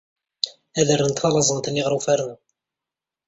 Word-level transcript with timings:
Ad 0.79 0.89
rrent 0.97 1.19
talazant-nni 1.21 1.81
ɣer 1.83 1.93
ufarnu. 1.97 2.33